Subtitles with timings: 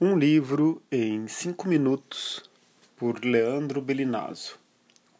[0.00, 2.42] Um livro em cinco minutos
[2.96, 4.58] por Leandro Belinazzo.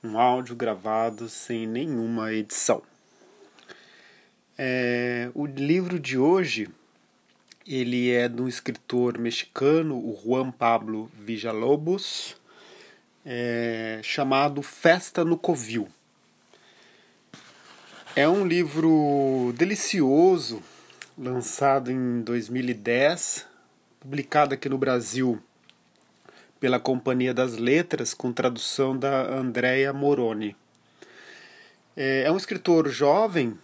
[0.03, 2.83] Um áudio gravado sem nenhuma edição.
[4.59, 6.69] É, o livro de hoje
[7.65, 12.37] ele é de um escritor mexicano, o Juan Pablo Villalobos,
[13.25, 15.87] é, chamado Festa no Covil.
[18.17, 20.61] É um livro delicioso,
[21.17, 23.54] lançado em 2010
[24.05, 25.43] publicado aqui no Brasil
[26.61, 30.55] pela Companhia das Letras, com tradução da Andrea Moroni.
[31.97, 33.59] É, é um escritor jovem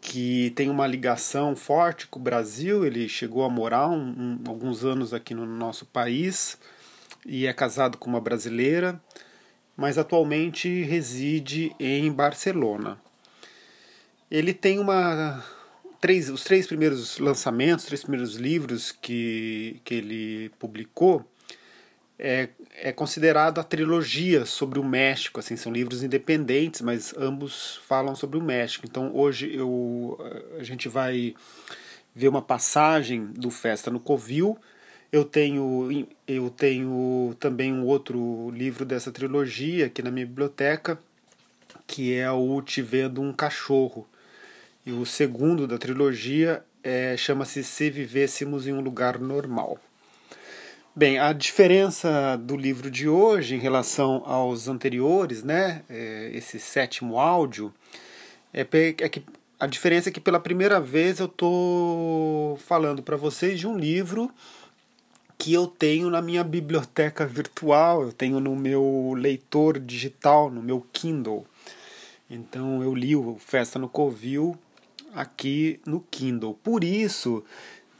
[0.00, 2.86] que tem uma ligação forte com o Brasil.
[2.86, 6.56] Ele chegou a morar um, um, alguns anos aqui no nosso país
[7.26, 9.00] e é casado com uma brasileira,
[9.76, 13.00] mas atualmente reside em Barcelona.
[14.30, 15.44] Ele tem uma
[16.04, 21.24] três, os três primeiros lançamentos, os três primeiros livros que, que ele publicou,
[22.18, 25.40] é, é considerado a trilogia sobre o México.
[25.40, 28.84] Assim, são livros independentes, mas ambos falam sobre o México.
[28.86, 30.18] Então hoje eu,
[30.58, 31.34] a gente vai
[32.14, 34.58] ver uma passagem do Festa no Covil.
[35.10, 40.98] Eu tenho, eu tenho também um outro livro dessa trilogia aqui na minha biblioteca,
[41.86, 44.06] que é o Te Vendo um Cachorro,
[44.86, 49.78] e o segundo da trilogia é, chama-se Se Vivêssemos em um Lugar Normal.
[50.94, 57.18] Bem, a diferença do livro de hoje em relação aos anteriores, né, é, esse sétimo
[57.18, 57.72] áudio,
[58.52, 59.24] é, é, que
[59.58, 64.30] a diferença é que pela primeira vez eu estou falando para vocês de um livro
[65.38, 70.86] que eu tenho na minha biblioteca virtual, eu tenho no meu leitor digital, no meu
[70.92, 71.46] Kindle.
[72.28, 74.56] Então eu li o Festa no Covil
[75.14, 76.54] aqui no Kindle.
[76.54, 77.44] Por isso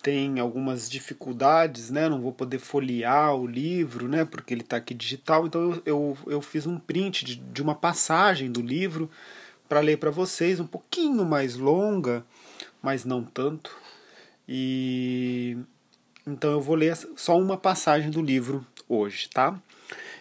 [0.03, 2.09] tem algumas dificuldades, né?
[2.09, 4.25] Não vou poder folhear o livro, né?
[4.25, 5.47] Porque ele está aqui digital.
[5.47, 9.11] Então eu, eu, eu, fiz um print de, de uma passagem do livro
[9.67, 12.25] para ler para vocês, um pouquinho mais longa,
[12.83, 13.75] mas não tanto.
[14.47, 15.57] E
[16.27, 19.59] então eu vou ler só uma passagem do livro hoje, tá?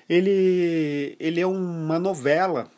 [0.07, 2.69] Ele, ele é uma novela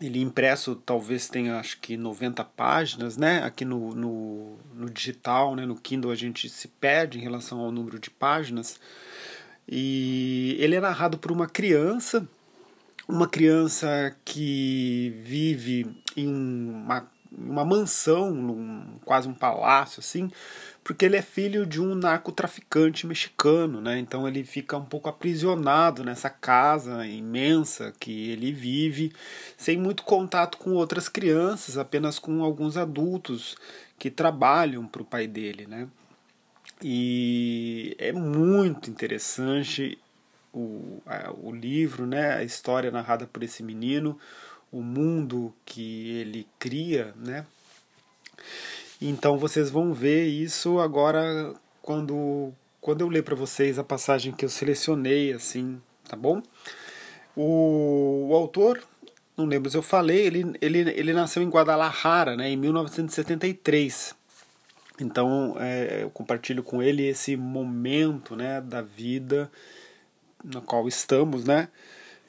[0.00, 3.42] ele impresso talvez tenha acho que 90 páginas, né?
[3.44, 5.64] Aqui no, no, no, digital, né?
[5.64, 8.80] no Kindle a gente se perde em relação ao número de páginas.
[9.68, 12.26] E ele é narrado por uma criança,
[13.08, 20.30] uma criança que vive em uma, uma mansão, num, quase um palácio assim,
[20.84, 23.98] porque ele é filho de um narcotraficante mexicano, né?
[23.98, 29.10] Então ele fica um pouco aprisionado nessa casa imensa que ele vive,
[29.56, 33.56] sem muito contato com outras crianças, apenas com alguns adultos
[33.98, 35.88] que trabalham para o pai dele, né?
[36.82, 39.98] E é muito interessante
[40.52, 41.02] o,
[41.42, 42.34] o livro, né?
[42.34, 44.18] A história narrada por esse menino,
[44.70, 47.46] o mundo que ele cria, né?
[49.06, 54.46] Então vocês vão ver isso agora quando quando eu ler para vocês a passagem que
[54.46, 55.78] eu selecionei assim,
[56.08, 56.42] tá bom?
[57.36, 58.82] O, o, autor,
[59.36, 64.14] não lembro se eu falei, ele, ele, ele nasceu em Guadalajara, né, em 1973.
[64.98, 69.50] Então é, eu compartilho com ele esse momento, né, da vida
[70.42, 71.68] na qual estamos, né,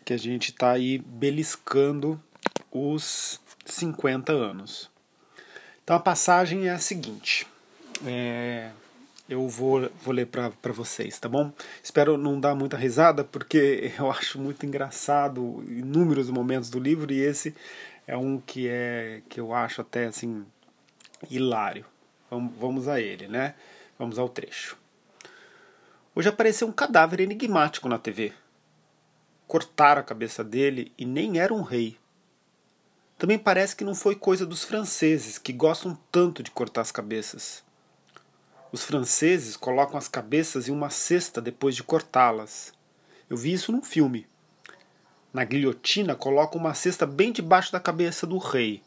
[0.03, 2.21] que a gente está aí beliscando
[2.69, 4.93] os 50 anos.
[5.85, 7.45] Então a passagem é a seguinte.
[8.03, 8.71] É,
[9.29, 11.51] eu vou, vou ler para vocês, tá bom?
[11.83, 17.19] Espero não dar muita risada, porque eu acho muito engraçado inúmeros momentos do livro e
[17.19, 17.55] esse
[18.07, 20.43] é um que é que eu acho até assim
[21.29, 21.85] hilário.
[22.31, 23.53] Vamos, vamos a ele, né?
[23.99, 24.75] Vamos ao trecho.
[26.15, 28.33] Hoje apareceu um cadáver enigmático na TV.
[29.45, 31.95] Cortaram a cabeça dele e nem era um rei.
[33.17, 37.63] Também parece que não foi coisa dos franceses, que gostam tanto de cortar as cabeças.
[38.73, 42.73] Os franceses colocam as cabeças em uma cesta depois de cortá-las.
[43.29, 44.27] Eu vi isso num filme.
[45.33, 48.83] Na guilhotina colocam uma cesta bem debaixo da cabeça do rei.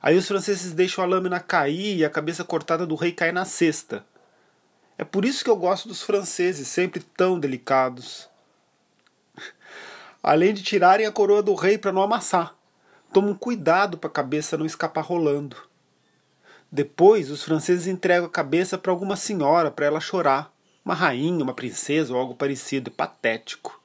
[0.00, 3.44] Aí os franceses deixam a lâmina cair e a cabeça cortada do rei cai na
[3.44, 4.06] cesta.
[4.96, 8.26] É por isso que eu gosto dos franceses, sempre tão delicados.
[10.22, 12.58] Além de tirarem a coroa do rei para não amassar
[13.12, 15.56] tomam cuidado para a cabeça não escapar rolando.
[16.70, 20.52] Depois, os franceses entregam a cabeça para alguma senhora para ela chorar,
[20.84, 23.80] uma rainha, uma princesa ou algo parecido, patético.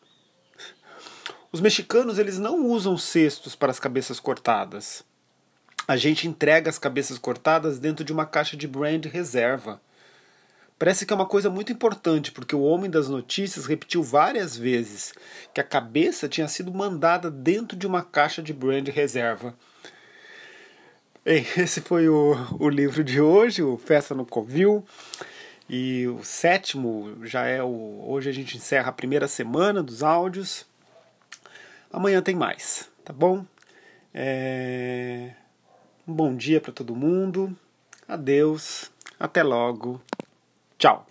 [1.51, 5.03] Os mexicanos eles não usam cestos para as cabeças cortadas.
[5.87, 9.81] A gente entrega as cabeças cortadas dentro de uma caixa de brand reserva.
[10.77, 15.13] Parece que é uma coisa muito importante, porque o homem das notícias repetiu várias vezes
[15.53, 19.55] que a cabeça tinha sido mandada dentro de uma caixa de brand reserva.
[21.23, 24.85] Bem, esse foi o, o livro de hoje, o Festa no Covil.
[25.67, 28.03] E o sétimo já é o.
[28.07, 30.65] Hoje a gente encerra a primeira semana dos áudios.
[31.91, 33.43] Amanhã tem mais, tá bom?
[34.13, 35.31] É...
[36.07, 37.57] Um bom dia para todo mundo.
[38.07, 38.91] Adeus.
[39.19, 39.99] Até logo.
[40.79, 41.05] Ciao.